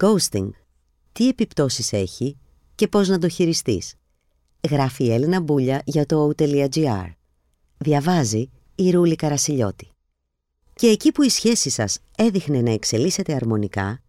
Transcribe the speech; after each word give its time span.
Ghosting. 0.00 0.48
Τι 1.12 1.28
επιπτώσεις 1.28 1.92
έχει 1.92 2.36
και 2.74 2.88
πώς 2.88 3.08
να 3.08 3.18
το 3.18 3.28
χειριστείς. 3.28 3.94
Γράφει 4.70 5.04
η 5.04 5.12
Έλληνα 5.12 5.40
Μπούλια 5.40 5.82
για 5.84 6.06
το 6.06 6.32
O.gr. 6.36 7.10
Διαβάζει 7.78 8.50
η 8.74 8.90
Ρούλη 8.90 9.16
Καρασιλιώτη. 9.16 9.90
Και 10.74 10.86
εκεί 10.86 11.12
που 11.12 11.22
η 11.22 11.28
σχέση 11.28 11.70
σας 11.70 11.98
έδειχνε 12.16 12.60
να 12.60 12.70
εξελίσσεται 12.70 13.34
αρμονικά, 13.34 14.00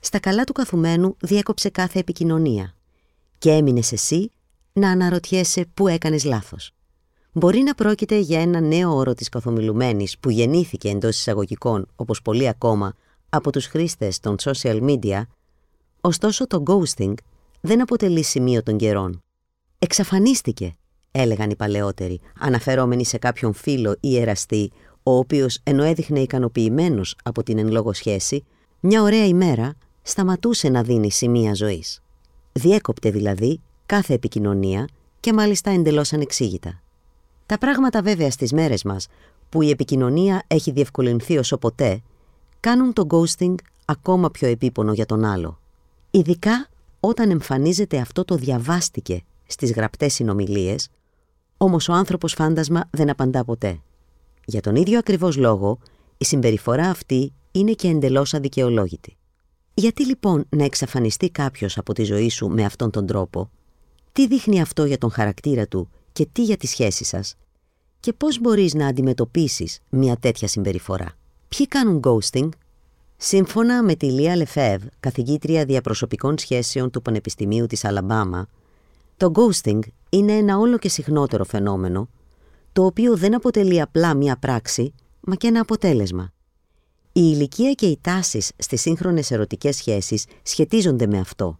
στα 0.00 0.18
καλά 0.18 0.44
του 0.44 0.52
καθουμένου 0.52 1.16
διέκοψε 1.20 1.68
κάθε 1.68 1.98
επικοινωνία 1.98 2.74
και 3.38 3.50
έμεινες 3.50 3.92
εσύ 3.92 4.30
να 4.72 4.90
αναρωτιέσαι 4.90 5.66
πού 5.74 5.88
έκανες 5.88 6.24
λάθος. 6.24 6.70
Μπορεί 7.32 7.60
να 7.60 7.74
πρόκειται 7.74 8.18
για 8.18 8.40
ένα 8.40 8.60
νέο 8.60 8.94
όρο 8.94 9.14
της 9.14 9.28
καθομιλουμένης 9.28 10.18
που 10.18 10.30
γεννήθηκε 10.30 10.88
εντός 10.88 11.18
εισαγωγικών, 11.18 11.88
όπως 11.96 12.22
πολλοί 12.22 12.48
ακόμα, 12.48 12.94
από 13.34 13.52
τους 13.52 13.66
χρήστες 13.66 14.20
των 14.20 14.36
social 14.40 14.80
media, 14.82 15.22
ωστόσο 16.00 16.46
το 16.46 16.62
ghosting 16.66 17.14
δεν 17.60 17.80
αποτελεί 17.80 18.22
σημείο 18.22 18.62
των 18.62 18.76
καιρών. 18.76 19.22
Εξαφανίστηκε, 19.78 20.76
έλεγαν 21.10 21.50
οι 21.50 21.56
παλαιότεροι, 21.56 22.20
αναφερόμενοι 22.38 23.04
σε 23.04 23.18
κάποιον 23.18 23.52
φίλο 23.52 23.96
ή 24.00 24.18
εραστή, 24.18 24.72
ο 25.02 25.16
οποίος 25.16 25.60
ενώ 25.62 25.82
έδειχνε 25.84 26.20
ικανοποιημένος 26.20 27.16
από 27.24 27.42
την 27.42 27.58
εν 27.58 27.70
λόγω 27.70 27.92
σχέση, 27.92 28.44
μια 28.80 29.02
ωραία 29.02 29.26
ημέρα 29.26 29.74
σταματούσε 30.02 30.68
να 30.68 30.82
δίνει 30.82 31.10
σημεία 31.10 31.54
ζωής. 31.54 32.02
Διέκοπτε 32.52 33.10
δηλαδή 33.10 33.60
κάθε 33.86 34.14
επικοινωνία 34.14 34.88
και 35.20 35.32
μάλιστα 35.32 35.70
εντελώς 35.70 36.12
ανεξήγητα. 36.12 36.82
Τα 37.46 37.58
πράγματα 37.58 38.02
βέβαια 38.02 38.30
στις 38.30 38.52
μέρες 38.52 38.84
μας, 38.84 39.06
που 39.48 39.62
η 39.62 39.70
επικοινωνία 39.70 40.42
έχει 40.46 40.70
διευκολυνθεί 40.70 41.38
όσο 41.38 41.58
ποτέ, 41.58 42.02
κάνουν 42.62 42.92
το 42.92 43.06
ghosting 43.10 43.54
ακόμα 43.84 44.30
πιο 44.30 44.48
επίπονο 44.48 44.92
για 44.92 45.06
τον 45.06 45.24
άλλο. 45.24 45.58
Ειδικά 46.10 46.68
όταν 47.00 47.30
εμφανίζεται 47.30 47.98
αυτό 47.98 48.24
το 48.24 48.34
διαβάστηκε 48.34 49.22
στις 49.46 49.72
γραπτές 49.72 50.14
συνομιλίες, 50.14 50.88
όμως 51.56 51.88
ο 51.88 51.92
άνθρωπος 51.92 52.32
φάντασμα 52.32 52.88
δεν 52.90 53.10
απαντά 53.10 53.44
ποτέ. 53.44 53.80
Για 54.44 54.60
τον 54.60 54.76
ίδιο 54.76 54.98
ακριβώς 54.98 55.36
λόγο, 55.36 55.78
η 56.18 56.24
συμπεριφορά 56.24 56.88
αυτή 56.88 57.32
είναι 57.52 57.72
και 57.72 57.88
εντελώς 57.88 58.34
αδικαιολόγητη. 58.34 59.16
Γιατί 59.74 60.06
λοιπόν 60.06 60.44
να 60.48 60.64
εξαφανιστεί 60.64 61.30
κάποιος 61.30 61.78
από 61.78 61.92
τη 61.92 62.04
ζωή 62.04 62.28
σου 62.28 62.48
με 62.48 62.64
αυτόν 62.64 62.90
τον 62.90 63.06
τρόπο, 63.06 63.50
τι 64.12 64.26
δείχνει 64.26 64.60
αυτό 64.60 64.84
για 64.84 64.98
τον 64.98 65.10
χαρακτήρα 65.10 65.66
του 65.66 65.88
και 66.12 66.26
τι 66.32 66.42
για 66.42 66.56
τη 66.56 66.66
σχέση 66.66 67.04
σας; 67.04 67.34
Και 68.00 68.12
πώς 68.12 68.40
μπορείς 68.40 68.74
να 68.74 68.86
αντιμετωπίσεις 68.86 69.80
μια 69.88 70.16
τέτοια 70.16 70.48
συμπεριφορά; 70.48 71.16
Ποιοι 71.56 71.68
κάνουν 71.68 72.00
ghosting? 72.04 72.48
Σύμφωνα 73.16 73.82
με 73.82 73.94
τη 73.94 74.06
Λία 74.06 74.36
Λεφεύ, 74.36 74.88
καθηγήτρια 75.00 75.64
διαπροσωπικών 75.64 76.38
σχέσεων 76.38 76.90
του 76.90 77.02
Πανεπιστημίου 77.02 77.66
της 77.66 77.84
Αλαμπάμα, 77.84 78.46
το 79.16 79.32
ghosting 79.34 79.78
είναι 80.08 80.32
ένα 80.32 80.58
όλο 80.58 80.78
και 80.78 80.88
συχνότερο 80.88 81.44
φαινόμενο, 81.44 82.08
το 82.72 82.84
οποίο 82.84 83.16
δεν 83.16 83.34
αποτελεί 83.34 83.80
απλά 83.80 84.14
μία 84.14 84.36
πράξη, 84.36 84.94
μα 85.20 85.34
και 85.34 85.46
ένα 85.46 85.60
αποτέλεσμα. 85.60 86.32
Η 87.12 87.20
ηλικία 87.34 87.72
και 87.72 87.86
οι 87.86 87.98
τάσεις 88.00 88.52
στις 88.58 88.80
σύγχρονες 88.80 89.30
ερωτικές 89.30 89.76
σχέσεις 89.76 90.26
σχετίζονται 90.42 91.06
με 91.06 91.18
αυτό. 91.18 91.58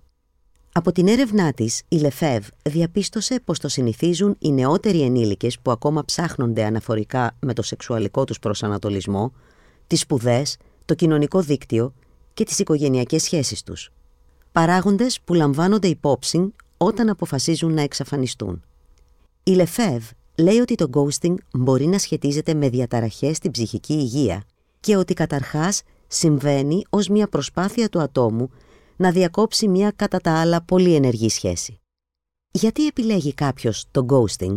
Από 0.72 0.92
την 0.92 1.08
έρευνά 1.08 1.52
της, 1.52 1.82
η 1.88 1.96
Λεφεύ 1.96 2.46
διαπίστωσε 2.62 3.40
πως 3.44 3.58
το 3.58 3.68
συνηθίζουν 3.68 4.36
οι 4.38 4.52
νεότεροι 4.52 5.02
ενήλικες 5.02 5.58
που 5.58 5.70
ακόμα 5.70 6.04
ψάχνονται 6.04 6.64
αναφορικά 6.64 7.36
με 7.40 7.52
το 7.52 7.62
σεξουαλικό 7.62 8.24
τους 8.24 8.38
προσανατολισμό, 8.38 9.32
τις 9.92 10.00
σπουδές, 10.00 10.56
το 10.84 10.94
κοινωνικό 10.94 11.40
δίκτυο 11.40 11.94
και 12.34 12.44
τις 12.44 12.58
οικογενειακές 12.58 13.22
σχέσεις 13.22 13.62
τους. 13.62 13.90
Παράγοντες 14.52 15.20
που 15.20 15.34
λαμβάνονται 15.34 15.88
υπόψη 15.88 16.54
όταν 16.76 17.08
αποφασίζουν 17.08 17.74
να 17.74 17.82
εξαφανιστούν. 17.82 18.62
Η 19.42 19.50
Λεφεύ 19.50 20.10
λέει 20.36 20.58
ότι 20.58 20.74
το 20.74 20.90
ghosting 20.92 21.34
μπορεί 21.52 21.86
να 21.86 21.98
σχετίζεται 21.98 22.54
με 22.54 22.68
διαταραχές 22.68 23.36
στην 23.36 23.50
ψυχική 23.50 23.92
υγεία 23.92 24.44
και 24.80 24.96
ότι 24.96 25.14
καταρχάς 25.14 25.82
συμβαίνει 26.06 26.82
ως 26.90 27.08
μια 27.08 27.28
προσπάθεια 27.28 27.88
του 27.88 28.00
ατόμου 28.00 28.50
να 28.96 29.10
διακόψει 29.10 29.68
μια 29.68 29.90
κατά 29.90 30.18
τα 30.18 30.40
άλλα 30.40 30.62
πολύ 30.62 30.94
ενεργή 30.94 31.28
σχέση. 31.28 31.80
Γιατί 32.50 32.86
επιλέγει 32.86 33.34
κάποιος 33.34 33.84
το 33.90 34.06
ghosting? 34.08 34.56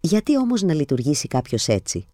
Γιατί 0.00 0.38
όμως 0.38 0.62
να 0.62 0.74
λειτουργήσει 0.74 1.28
κάποιος 1.28 1.68
έτσι; 1.68 2.06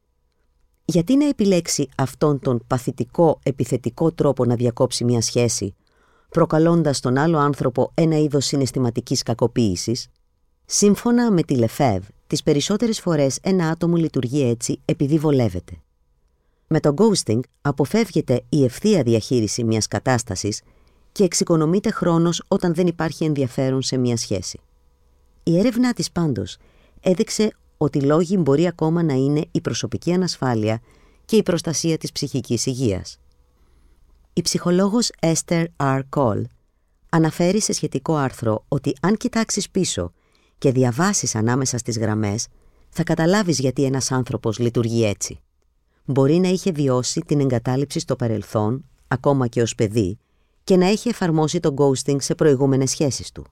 Γιατί 0.84 1.17
να 1.17 1.28
επιλέξει 1.28 1.89
αυτόν 1.97 2.39
τον 2.39 2.65
παθητικό, 2.67 3.39
επιθετικό 3.43 4.12
τρόπο 4.12 4.45
να 4.45 4.55
διακόψει 4.55 5.05
μια 5.05 5.21
σχέση, 5.21 5.75
προκαλώντας 6.28 7.00
τον 7.00 7.19
άλλο 7.19 7.39
άνθρωπο 7.39 7.91
ένα 7.95 8.19
είδος 8.19 8.45
συναισθηματικής 8.45 9.22
κακοποίησης; 9.22 10.09
Σύμφωνα 10.67 11.31
με 11.31 11.43
τη 11.43 11.56
Λεφεύ, 11.56 12.06
τις 12.27 12.43
περισσότερες 12.43 13.00
φορές 13.00 13.39
ένα 13.43 13.69
άτομο 13.69 13.97
λειτουργεί 13.97 14.49
έτσι 14.49 14.81
επειδή 14.84 15.19
βολεύεται. 15.19 15.72
Με 16.67 16.81
το 16.81 16.95
ghosting 16.97 17.41
αποφεύγεται 17.61 18.43
η 18.49 18.65
ευθεία 18.65 19.03
διαχείριση 19.03 19.65
μιας 19.65 19.89
κατάστασης 19.89 20.62
και 21.12 21.25
εξοικονομείται 21.25 21.91
χρόνος 21.91 22.43
όταν 22.49 22.75
δεν 22.75 22.87
υπάρχει 22.87 23.25
ενδιαφέρον 23.25 23.83
σε 23.83 23.97
μια 23.97 24.16
σχέση. 24.16 24.61
Η 25.43 25.59
έρευνά 25.59 25.93
της 25.93 26.11
πάντως 26.11 26.56
έδειξε 27.01 27.53
ότι 27.84 28.00
λόγοι 28.00 28.37
μπορεί 28.41 28.67
ακόμα 28.67 29.03
να 29.03 29.15
είναι 29.15 29.45
η 29.50 29.61
προσωπική 29.61 30.12
ανασφάλεια 30.12 30.81
και 31.25 31.37
η 31.37 31.43
προστασία 31.43 31.99
της 31.99 32.12
ψυχικής 32.12 32.67
υγείας. 32.67 33.19
Η 34.33 34.43
ψυχολόγος 34.43 35.11
Esther 35.21 35.65
R. 35.77 36.00
Cole 36.17 36.43
αναφέρει 37.09 37.61
σε 37.61 37.72
σχετικό 37.72 38.15
άρθρο 38.15 38.65
ότι 38.69 38.97
αν 39.00 39.17
κοιτάξεις 39.17 39.71
πίσω 39.71 40.12
και 40.59 40.72
διαβάσεις 40.72 41.34
ανάμεσα 41.34 41.78
στις 41.78 41.99
γραμμές, 41.99 42.47
θα 42.89 43.03
καταλάβεις 43.03 43.59
γιατί 43.59 43.84
ένας 43.84 44.12
άνθρωπος 44.12 44.59
λειτουργεί 44.59 45.05
έτσι. 45.05 45.41
Μπορεί 46.05 46.39
να 46.39 46.49
είχε 46.49 46.72
βιώσει 46.72 47.21
την 47.21 47.41
εγκατάλειψη 47.41 47.99
στο 47.99 48.16
παρελθόν, 48.16 48.84
ακόμα 49.09 49.47
και 49.47 49.62
ως 49.62 49.75
παιδί, 49.75 50.19
και 50.65 50.77
να 50.77 50.87
έχει 50.87 51.09
εφαρμόσει 51.09 51.61
το 51.61 51.75
ghosting 51.78 52.16
σε 52.21 52.34
προηγούμενες 52.34 52.91
σχέσεις 52.91 53.33
του. 53.33 53.47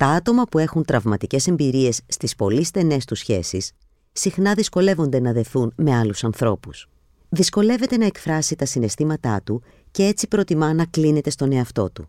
Τα 0.00 0.06
άτομα 0.06 0.44
που 0.44 0.58
έχουν 0.58 0.84
τραυματικές 0.84 1.46
εμπειρίες 1.46 2.00
στις 2.06 2.34
πολύ 2.34 2.64
στενές 2.64 3.04
τους 3.04 3.18
σχέσεις 3.18 3.72
συχνά 4.12 4.54
δυσκολεύονται 4.54 5.20
να 5.20 5.32
δεθούν 5.32 5.72
με 5.76 5.96
άλλους 5.96 6.24
ανθρώπους. 6.24 6.88
Δυσκολεύεται 7.28 7.96
να 7.96 8.06
εκφράσει 8.06 8.56
τα 8.56 8.64
συναισθήματά 8.64 9.40
του 9.44 9.62
και 9.90 10.04
έτσι 10.04 10.28
προτιμά 10.28 10.72
να 10.72 10.84
κλείνεται 10.84 11.30
στον 11.30 11.52
εαυτό 11.52 11.90
του. 11.90 12.08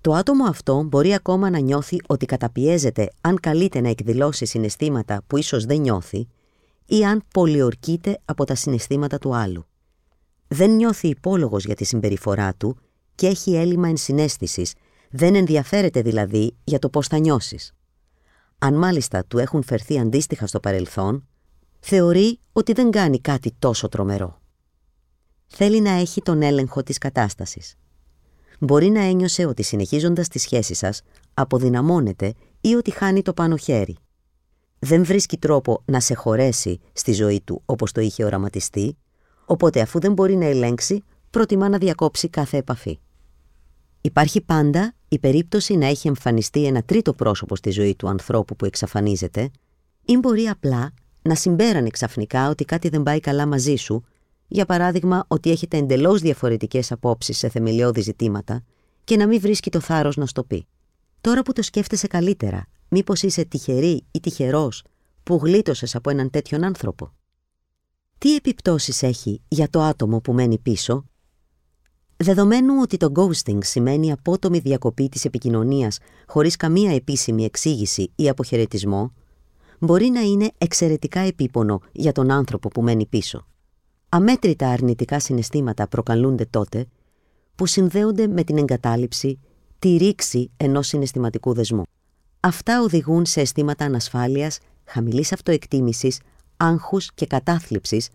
Το 0.00 0.12
άτομο 0.12 0.44
αυτό 0.44 0.82
μπορεί 0.82 1.14
ακόμα 1.14 1.50
να 1.50 1.58
νιώθει 1.58 1.96
ότι 2.06 2.26
καταπιέζεται 2.26 3.10
αν 3.20 3.40
καλείται 3.40 3.80
να 3.80 3.88
εκδηλώσει 3.88 4.46
συναισθήματα 4.46 5.22
που 5.26 5.36
ίσως 5.36 5.64
δεν 5.64 5.80
νιώθει 5.80 6.28
ή 6.86 7.04
αν 7.04 7.22
πολιορκείται 7.34 8.18
από 8.24 8.44
τα 8.44 8.54
συναισθήματα 8.54 9.18
του 9.18 9.34
άλλου. 9.34 9.66
Δεν 10.48 10.70
νιώθει 10.70 11.08
υπόλογος 11.08 11.64
για 11.64 11.74
τη 11.74 11.84
συμπεριφορά 11.84 12.54
του 12.54 12.76
και 13.14 13.26
έχει 13.26 13.54
έλλειμμα 13.56 13.88
ενσυναίσθησης, 13.88 14.74
δεν 15.12 15.34
ενδιαφέρεται 15.34 16.02
δηλαδή 16.02 16.56
για 16.64 16.78
το 16.78 16.88
πώς 16.88 17.06
θα 17.06 17.18
νιώσεις. 17.18 17.72
Αν 18.58 18.74
μάλιστα 18.74 19.24
του 19.24 19.38
έχουν 19.38 19.62
φερθεί 19.62 19.98
αντίστοιχα 19.98 20.46
στο 20.46 20.60
παρελθόν, 20.60 21.28
θεωρεί 21.80 22.38
ότι 22.52 22.72
δεν 22.72 22.90
κάνει 22.90 23.20
κάτι 23.20 23.54
τόσο 23.58 23.88
τρομερό. 23.88 24.40
Θέλει 25.46 25.80
να 25.80 25.90
έχει 25.90 26.22
τον 26.22 26.42
έλεγχο 26.42 26.82
της 26.82 26.98
κατάστασης. 26.98 27.74
Μπορεί 28.58 28.88
να 28.88 29.00
ένιωσε 29.00 29.46
ότι 29.46 29.62
συνεχίζοντας 29.62 30.28
τη 30.28 30.38
σχέση 30.38 30.74
σας 30.74 31.02
αποδυναμώνεται 31.34 32.34
ή 32.60 32.74
ότι 32.74 32.90
χάνει 32.90 33.22
το 33.22 33.32
πάνω 33.32 33.56
χέρι. 33.56 33.96
Δεν 34.78 35.04
βρίσκει 35.04 35.38
τρόπο 35.38 35.82
να 35.84 36.00
σε 36.00 36.14
χωρέσει 36.14 36.80
στη 36.92 37.12
ζωή 37.12 37.40
του 37.40 37.62
όπως 37.64 37.92
το 37.92 38.00
είχε 38.00 38.24
οραματιστεί, 38.24 38.96
οπότε 39.44 39.80
αφού 39.80 40.00
δεν 40.00 40.12
μπορεί 40.12 40.36
να 40.36 40.44
ελέγξει, 40.44 41.04
προτιμά 41.30 41.68
να 41.68 41.78
διακόψει 41.78 42.28
κάθε 42.28 42.56
επαφή. 42.56 42.98
Υπάρχει 44.00 44.40
πάντα 44.40 44.94
η 45.12 45.18
περίπτωση 45.18 45.76
να 45.76 45.86
έχει 45.86 46.08
εμφανιστεί 46.08 46.66
ένα 46.66 46.82
τρίτο 46.82 47.14
πρόσωπο 47.14 47.56
στη 47.56 47.70
ζωή 47.70 47.94
του 47.94 48.08
ανθρώπου 48.08 48.56
που 48.56 48.64
εξαφανίζεται 48.64 49.50
ή 50.04 50.16
μπορεί 50.16 50.46
απλά 50.46 50.92
να 51.22 51.34
συμπέρανε 51.34 51.88
ξαφνικά 51.88 52.48
ότι 52.48 52.64
κάτι 52.64 52.88
δεν 52.88 53.02
πάει 53.02 53.20
καλά 53.20 53.46
μαζί 53.46 53.76
σου, 53.76 54.04
για 54.48 54.66
παράδειγμα 54.66 55.24
ότι 55.28 55.50
έχετε 55.50 55.76
εντελώς 55.76 56.20
διαφορετικές 56.20 56.92
απόψεις 56.92 57.38
σε 57.38 57.48
θεμελιώδη 57.48 58.00
ζητήματα 58.00 58.64
και 59.04 59.16
να 59.16 59.26
μην 59.26 59.40
βρίσκει 59.40 59.70
το 59.70 59.80
θάρρος 59.80 60.16
να 60.16 60.26
στο 60.26 60.44
πει. 60.44 60.66
Τώρα 61.20 61.42
που 61.42 61.52
το 61.52 61.62
σκέφτεσαι 61.62 62.06
καλύτερα, 62.06 62.66
μήπως 62.88 63.22
είσαι 63.22 63.44
τυχερή 63.44 64.04
ή 64.10 64.20
τυχερός 64.20 64.84
που 65.22 65.40
γλίτωσες 65.42 65.94
από 65.94 66.10
έναν 66.10 66.30
τέτοιον 66.30 66.64
άνθρωπο; 66.64 67.12
Τι 68.18 68.34
επιπτώσεις 68.34 69.02
έχει 69.02 69.42
για 69.48 69.68
το 69.70 69.80
άτομο 69.82 70.20
που 70.20 70.32
μένει 70.32 70.58
πίσω; 70.58 71.04
Δεδομένου 72.22 72.74
ότι 72.82 72.96
το 72.96 73.12
ghosting 73.14 73.58
σημαίνει 73.64 74.12
απότομη 74.12 74.58
διακοπή 74.58 75.08
της 75.08 75.24
επικοινωνίας 75.24 75.98
χωρίς 76.26 76.56
καμία 76.56 76.94
επίσημη 76.94 77.44
εξήγηση 77.44 78.12
ή 78.16 78.28
αποχαιρετισμό, 78.28 79.12
μπορεί 79.78 80.08
να 80.08 80.20
είναι 80.20 80.50
εξαιρετικά 80.58 81.20
επίπονο 81.20 81.80
για 81.92 82.12
τον 82.12 82.30
άνθρωπο 82.30 82.68
που 82.68 82.82
μένει 82.82 83.06
πίσω. 83.06 83.46
Αμέτρητα 84.08 84.68
αρνητικά 84.68 85.20
συναισθήματα 85.20 85.88
προκαλούνται 85.88 86.44
τότε 86.44 86.86
που 87.54 87.66
συνδέονται 87.66 88.26
με 88.26 88.44
την 88.44 88.58
εγκατάλειψη, 88.58 89.38
τη 89.78 89.96
ρήξη 89.96 90.50
ενός 90.56 90.86
συναισθηματικού 90.86 91.52
δεσμού. 91.52 91.82
Αυτά 92.40 92.82
οδηγούν 92.82 93.26
σε 93.26 93.40
αισθήματα 93.40 93.84
ανασφάλειας, 93.84 94.58
χαμηλής 94.84 95.32
αυτοεκτίμησης, 95.32 96.20
άγχους 96.56 97.12
και 97.14 97.26
κατάθλιψης, 97.26 98.08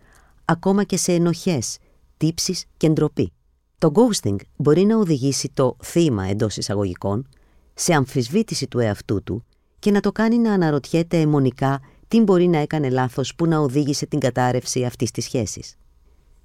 ακόμα 0.44 0.84
και 0.84 0.96
σε 0.96 1.12
ενοχές, 1.12 1.78
τύψεις 2.16 2.64
και 2.76 2.88
ντροπή. 2.88 3.32
Το 3.78 3.92
ghosting 3.94 4.36
μπορεί 4.56 4.84
να 4.84 4.96
οδηγήσει 4.98 5.50
το 5.54 5.76
θύμα 5.82 6.24
εντός 6.24 6.56
εισαγωγικών 6.56 7.28
σε 7.74 7.94
αμφισβήτηση 7.94 8.66
του 8.68 8.78
εαυτού 8.78 9.22
του 9.22 9.44
και 9.78 9.90
να 9.90 10.00
το 10.00 10.12
κάνει 10.12 10.38
να 10.38 10.52
αναρωτιέται 10.52 11.20
αιμονικά 11.20 11.80
τι 12.08 12.20
μπορεί 12.20 12.46
να 12.46 12.58
έκανε 12.58 12.90
λάθος 12.90 13.34
που 13.34 13.46
να 13.46 13.58
οδήγησε 13.58 14.06
την 14.06 14.18
κατάρρευση 14.18 14.84
αυτής 14.84 15.10
της 15.10 15.24
σχέσης. 15.24 15.76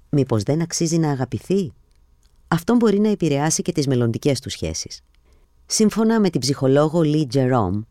Μήπως 0.08 0.42
δεν 0.42 0.62
αξίζει 0.62 0.98
να 0.98 1.10
αγαπηθεί; 1.10 1.72
Αυτό 2.48 2.74
μπορεί 2.74 2.98
να 2.98 3.08
επηρεάσει 3.08 3.62
και 3.62 3.72
τις 3.72 3.86
μελλοντικές 3.86 4.40
του 4.40 4.50
σχέσεις. 4.50 5.00
Σύμφωνα 5.66 6.20
με 6.20 6.30
την 6.30 6.40
ψυχολόγο 6.40 7.00
Lee 7.04 7.26
Jerome, 7.34 7.84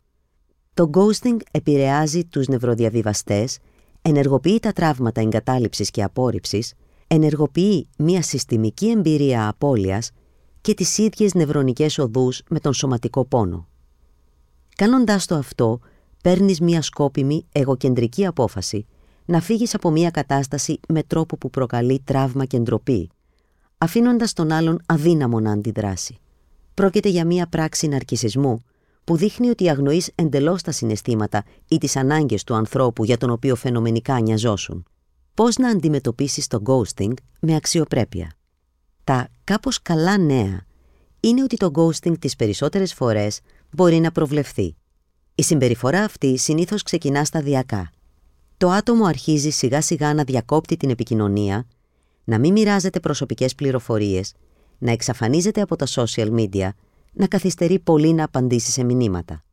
το 0.74 0.90
ghosting 0.94 1.36
επηρεάζει 1.50 2.24
τους 2.24 2.46
νευροδιαβιβαστές, 2.46 3.58
ενεργοποιεί 4.02 4.60
τα 4.60 4.72
τραύματα 4.72 5.20
εγκατάλειψης 5.20 5.90
και 5.90 6.02
απόρριψης, 6.02 6.72
ενεργοποιεί 7.14 7.88
μια 7.98 8.22
συστημική 8.22 8.90
εμπειρία 8.90 9.48
απώλειας 9.48 10.10
και 10.60 10.74
τις 10.74 10.98
ίδιες 10.98 11.34
νευρονικές 11.34 11.98
οδούς 11.98 12.42
με 12.48 12.60
τον 12.60 12.72
σωματικό 12.72 13.24
πόνο. 13.24 13.68
Κάνοντάς 14.76 15.26
το 15.26 15.34
αυτό, 15.34 15.80
παίρνεις 16.22 16.60
μια 16.60 16.82
σκόπιμη, 16.82 17.46
εγωκεντρική 17.52 18.26
απόφαση 18.26 18.86
να 19.24 19.40
φύγεις 19.40 19.74
από 19.74 19.90
μια 19.90 20.10
κατάσταση 20.10 20.80
με 20.88 21.02
τρόπο 21.02 21.36
που 21.36 21.50
προκαλεί 21.50 22.00
τραύμα 22.04 22.44
και 22.44 22.58
ντροπή, 22.58 23.10
αφήνοντας 23.78 24.32
τον 24.32 24.52
άλλον 24.52 24.80
αδύναμο 24.86 25.40
να 25.40 25.52
αντιδράσει. 25.52 26.18
Πρόκειται 26.74 27.08
για 27.08 27.26
μια 27.26 27.46
πράξη 27.46 27.88
ναρκισισμού 27.88 28.64
που 29.04 29.16
δείχνει 29.16 29.48
ότι 29.48 29.70
αγνοείς 29.70 30.10
εντελώς 30.14 30.62
τα 30.62 30.72
συναισθήματα 30.72 31.44
ή 31.68 31.78
τις 31.78 31.96
ανάγκες 31.96 32.44
του 32.44 32.54
ανθρώπου 32.54 33.04
για 33.04 33.16
τον 33.16 33.30
οποίο 33.30 33.54
φαινομενικά 33.54 34.20
νοιαζόσουν. 34.20 34.84
Πώς 35.34 35.56
να 35.56 35.68
αντιμετωπίσεις 35.68 36.46
το 36.46 36.62
ghosting 36.66 37.12
με 37.40 37.54
αξιοπρέπεια. 37.54 38.36
Τα 39.04 39.28
κάπως 39.44 39.82
καλά 39.82 40.18
νέα 40.18 40.66
είναι 41.20 41.42
ότι 41.42 41.56
το 41.56 41.70
ghosting 41.74 42.18
τις 42.18 42.36
περισσότερες 42.36 42.94
φορές 42.94 43.40
μπορεί 43.70 43.96
να 43.96 44.12
προβλεφθεί. 44.12 44.76
Η 45.34 45.42
συμπεριφορά 45.42 46.00
αυτή 46.04 46.38
συνήθως 46.38 46.82
ξεκινά 46.82 47.24
σταδιακά. 47.24 47.90
Το 48.56 48.70
άτομο 48.70 49.04
αρχίζει 49.04 49.50
σιγά 49.50 49.80
σιγά 49.80 50.14
να 50.14 50.24
διακόπτει 50.24 50.76
την 50.76 50.90
επικοινωνία, 50.90 51.66
να 52.24 52.38
μην 52.38 52.52
μοιράζεται 52.52 53.00
προσωπικές 53.00 53.54
πληροφορίες, 53.54 54.34
να 54.78 54.90
εξαφανίζεται 54.90 55.60
από 55.60 55.76
τα 55.76 55.86
social 55.86 56.30
media, 56.34 56.68
να 57.12 57.26
καθυστερεί 57.26 57.78
πολύ 57.78 58.12
να 58.12 58.24
απαντήσει 58.24 58.70
σε 58.70 58.84
μηνύματα. 58.84 59.44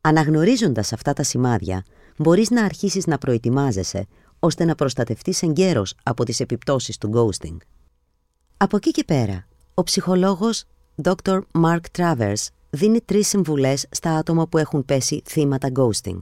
Αναγνωρίζοντας 0.00 0.92
αυτά 0.92 1.12
τα 1.12 1.22
σημάδια, 1.22 1.84
μπορείς 2.16 2.50
να 2.50 2.64
αρχίσεις 2.64 3.06
να 3.06 3.18
προετοιμάζεσαι 3.18 4.06
ώστε 4.38 4.64
να 4.64 4.74
προστατευτείς 4.74 5.42
εγκαίρως 5.42 5.94
από 6.02 6.24
τις 6.24 6.40
επιπτώσεις 6.40 6.98
του 6.98 7.10
ghosting. 7.14 7.56
Από 8.56 8.76
εκεί 8.76 8.90
και 8.90 9.04
πέρα, 9.04 9.46
ο 9.74 9.82
ψυχολόγος 9.82 10.64
Dr. 11.02 11.40
Mark 11.52 11.80
Travers 11.98 12.46
δίνει 12.70 13.00
τρεις 13.00 13.28
συμβουλές 13.28 13.86
στα 13.90 14.10
άτομα 14.10 14.46
που 14.46 14.58
έχουν 14.58 14.84
πέσει 14.84 15.22
θύματα 15.24 15.68
ghosting. 15.74 16.18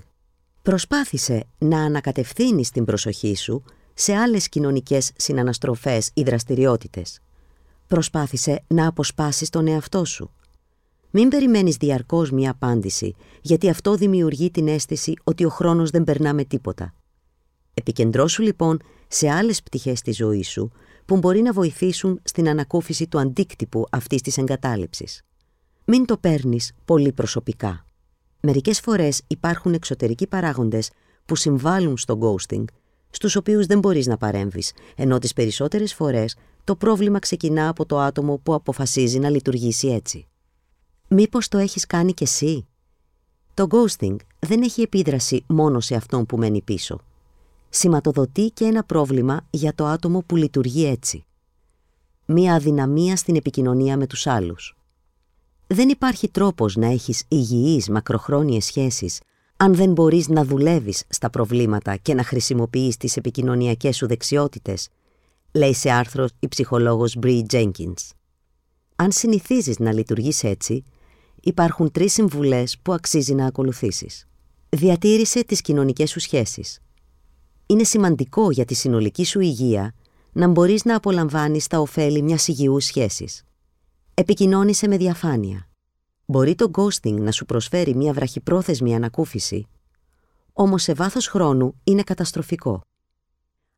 Προσπάθησε 0.63 1.47
να 1.59 1.81
ανακατευθύνεις 1.81 2.71
την 2.71 2.85
προσοχή 2.85 3.37
σου 3.37 3.63
σε 3.95 4.15
άλλες 4.15 4.49
κοινωνικές 4.49 5.13
συναναστροφές 5.17 6.11
ή 6.15 6.23
δραστηριότητες. 6.23 7.21
Προσπάθησε 7.87 8.65
να 8.67 8.87
αποσπάσεις 8.87 9.49
τον 9.51 9.67
εαυτό 9.67 10.05
σου. 10.05 10.31
Μην 11.11 11.29
περιμένεις 11.29 11.77
διαρκώς 11.77 12.31
μια 12.31 12.51
απάντηση, 12.51 13.15
γιατί 13.41 13.69
αυτό 13.69 13.95
δημιουργεί 13.95 14.51
την 14.51 14.69
αίσθηση 14.69 15.15
ότι 15.25 15.45
ο 15.45 15.49
χρόνος 15.49 15.91
δεν 15.91 16.05
περνά 16.05 16.35
με 16.35 16.45
τίποτα. 16.45 16.95
Επικεντρώσου 17.79 18.43
λοιπόν 18.43 18.79
σε 19.09 19.31
άλλες 19.31 19.63
πτυχές 19.63 20.01
της 20.01 20.17
ζωής 20.17 20.49
σου 20.49 20.71
που 21.05 21.17
μπορεί 21.17 21.41
να 21.41 21.53
βοηθήσουν 21.53 22.21
στην 22.25 22.49
ανακούφιση 22.49 23.07
του 23.07 23.19
αντίκτυπου 23.19 23.87
αυτής 23.91 24.21
της 24.21 24.39
εγκατάλειψης. 24.39 25.23
Μην 25.85 26.07
το 26.07 26.17
παίρνεις 26.17 26.73
πολύ 26.85 27.13
προσωπικά. 27.13 27.87
Μερικές 28.41 28.81
φορές 28.81 29.23
υπάρχουν 29.27 29.75
εξωτερικοί 29.75 30.27
παράγοντες 30.27 30.91
που 31.25 31.37
συμβάλλουν 31.37 31.97
στο 31.97 32.19
ghosting, 32.23 32.65
στους 33.11 33.37
οποίους 33.37 33.67
δεν 33.67 33.79
μπορείς 33.79 34.07
να 34.07 34.17
παρέμβεις, 34.17 34.73
ενώ 34.97 35.19
τις 35.19 35.33
περισσότερες 35.33 35.95
φορές 35.95 36.37
το 36.65 36.77
πρόβλημα 36.77 37.19
ξεκινά 37.19 37.69
από 37.69 37.87
το 37.87 37.99
άτομο 38.01 38.39
που 38.39 38.55
αποφασίζει 38.55 39.19
να 39.19 39.31
λειτουργήσει 39.31 39.89
έτσι. 39.89 40.27
Μήπως 41.09 41.49
το 41.49 41.59
έχεις 41.59 41.87
κάνει 41.87 42.13
κι 42.13 42.23
εσύ; 42.23 42.67
Το 43.55 43.67
ghosting 43.71 44.17
δεν 44.39 44.63
έχει 44.63 44.83
επίδραση 44.83 45.45
μόνο 45.47 45.81
σε 45.81 45.95
αυτόν 45.95 46.27
που 46.27 46.37
μένει 46.37 46.63
πίσω. 46.63 47.01
Σηματοδοτεί 47.79 48.51
και 48.55 48.65
ένα 48.65 48.85
πρόβλημα 48.85 49.47
για 49.51 49.75
το 49.75 49.87
άτομο 49.87 50.23
που 50.27 50.37
λειτουργεί 50.37 50.87
έτσι. 50.87 51.25
Μία 52.27 52.55
αδυναμία 52.55 53.17
στην 53.17 53.37
επικοινωνία 53.37 53.97
με 53.97 54.07
τους 54.07 54.27
άλλους. 54.27 54.77
Δεν 55.67 55.89
υπάρχει 55.89 56.29
τρόπος 56.29 56.77
να 56.77 56.87
έχεις 56.87 57.25
υγιείς 57.29 57.89
μακροχρόνιες 57.89 58.65
σχέσεις 58.65 59.21
αν 59.57 59.75
δεν 59.75 59.93
μπορείς 59.93 60.29
να 60.29 60.45
δουλεύεις 60.45 61.05
στα 61.09 61.31
προβλήματα 61.31 61.97
και 61.97 62.15
να 62.15 62.25
χρησιμοποιείς 62.25 62.97
τις 62.97 63.17
επικοινωνιακές 63.17 63.97
σου 63.97 64.07
δεξιότητες, 64.07 64.89
λέει 65.53 65.75
σε 65.75 65.91
άρθρο 65.91 66.27
η 66.39 66.49
ψυχολόγος 66.49 67.17
Brie 67.23 67.43
Jenkins. 67.51 68.11
Αν 68.97 69.13
συνηθίζεις 69.13 69.79
να 69.79 69.93
λειτουργείς 69.93 70.45
έτσι, 70.45 70.85
υπάρχουν 71.41 71.91
τρεις 71.91 72.13
συμβουλές 72.13 72.79
που 72.83 72.93
αξίζει 72.93 73.35
να 73.35 73.47
ακολουθήσεις. 73.47 74.27
Διατήρησε 74.69 75.45
τις 75.45 75.61
κοινωνικές 75.61 76.11
σου 76.11 76.21
σχέσεις. 76.21 76.81
Είναι 77.67 77.85
σημαντικό 77.85 78.51
για 78.51 78.65
τη 78.65 78.75
συνολική 78.75 79.25
σου 79.25 79.41
υγεία 79.41 79.95
να 80.33 80.49
μπορείς 80.49 80.85
να 80.85 80.97
απολαμβάνεις 80.97 81.67
τα 81.67 81.79
ωφέλη 81.79 82.23
μιας 82.23 82.49
υγιούς 82.49 82.85
σχέσης. 82.85 83.43
Επικοινώνησε 84.15 84.89
με 84.89 84.97
διαφάνεια. 84.97 85.69
Μπορεί 86.27 86.55
το 86.55 86.71
ghosting 86.75 87.19
να 87.19 87.31
σου 87.31 87.45
προσφέρει 87.45 87.95
μια 87.95 88.13
βραχυπρόθεσμη 88.13 88.95
ανακούφιση, 88.95 89.67
όμως 90.53 90.83
σε 90.83 90.93
βάθος 90.93 91.27
χρόνου 91.27 91.81
είναι 91.85 92.03
καταστροφικό. 92.03 92.81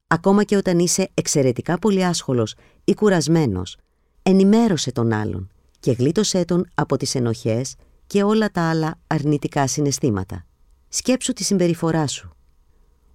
Ακόμα 0.06 0.44
και 0.44 0.56
όταν 0.56 0.78
είσαι 0.78 1.10
εξαιρετικά 1.14 1.78
πολύ 1.78 2.04
άσχολος 2.04 2.54
ή 2.84 2.94
κουρασμένος, 2.94 3.76
ενημέρωσε 4.22 4.92
τον 4.92 5.12
άλλον 5.12 5.50
και 5.80 5.92
γλίτωσέ 5.92 6.44
τον 6.44 6.68
από 6.74 6.96
τις 6.96 7.14
ενοχές 7.14 7.74
και 8.06 8.22
όλα 8.22 8.50
τα 8.50 8.70
άλλα 8.70 8.98
αρνητικά 9.06 9.66
συναισθήματα. 9.66 10.46
Σκέψου 10.88 11.32
τη 11.32 11.44
συμπεριφορά 11.44 12.06
σου. 12.06 12.37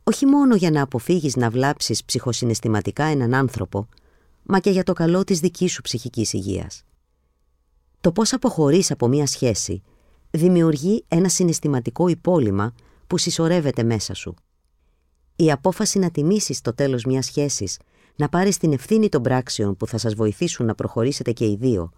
Όχι 0.04 0.26
μόνο 0.26 0.56
για 0.56 0.72
να 0.72 0.82
αποφύγεις 0.82 1.36
να 1.36 1.50
βλάψεις 1.50 2.04
ψυχοσυναισθηματικά 2.04 3.04
έναν 3.04 3.34
άνθρωπο, 3.34 3.88
μα 4.44 4.60
και 4.60 4.70
για 4.70 4.84
το 4.84 4.94
καλό 4.94 5.24
της 5.24 5.40
δικής 5.40 5.72
σου 5.72 5.82
ψυχικής 5.82 6.34
υγείας. 6.34 6.84
Το 8.02 8.12
πώς 8.12 8.34
αποχωρείς 8.34 8.92
από 8.92 9.08
μία 9.08 9.28
σχέση 9.28 9.82
δημιουργεί 10.32 11.06
ένα 11.08 11.30
συναισθηματικό 11.30 12.08
υπόλοιμα 12.08 12.74
που 13.08 13.18
συσσωρεύεται 13.18 13.84
μέσα 13.84 14.14
σου. 14.14 14.34
Η 15.36 15.52
απόφαση 15.52 16.00
να 16.00 16.12
τιμήσεις 16.12 16.62
το 16.62 16.74
τέλος 16.74 17.04
μιας 17.06 17.26
σχέσης, 17.26 17.80
να 18.16 18.30
πάρεις 18.30 18.58
την 18.58 18.74
ευθύνη 18.74 19.10
των 19.10 19.22
πράξεων 19.22 19.78
που 19.78 19.88
θα 19.88 19.98
σας 19.98 20.14
βοηθήσουν 20.14 20.66
να 20.66 20.76
προχωρήσετε 20.76 21.32
και 21.32 21.46
οι 21.46 21.56
δύο, 21.56 21.92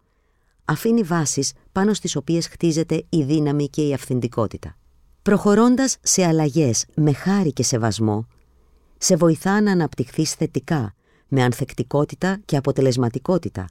αφήνει 0.65 1.01
βάσεις 1.01 1.53
πάνω 1.71 1.93
στις 1.93 2.15
οποίες 2.15 2.47
χτίζεται 2.47 3.05
η 3.09 3.23
δύναμη 3.23 3.69
και 3.69 3.87
η 3.87 3.93
αυθεντικότητα. 3.93 4.77
Προχωρώντας 5.25 5.97
σε 6.01 6.25
αλλαγές 6.25 6.85
με 6.95 7.13
χάρη 7.13 7.53
και 7.53 7.63
σεβασμό, 7.63 8.27
σε 8.97 9.15
βοηθά 9.15 9.61
να 9.61 9.71
αναπτυχθείς 9.71 10.33
θετικά, 10.33 10.95
με 11.27 11.43
ανθεκτικότητα 11.43 12.39
και 12.45 12.57
αποτελεσματικότητα 12.57 13.65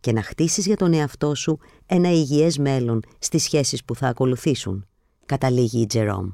και 0.00 0.12
να 0.12 0.22
χτίσεις 0.22 0.66
για 0.66 0.76
τον 0.76 0.92
εαυτό 0.92 1.34
σου 1.34 1.58
ένα 1.86 2.10
υγιές 2.10 2.58
μέλλον 2.58 3.02
στις 3.18 3.42
σχέσεις 3.42 3.84
που 3.84 3.94
θα 3.94 4.08
ακολουθήσουν, 4.08 4.86
καταλήγει 5.26 5.80
η 5.80 5.86
Τζερόμ. 5.86 6.26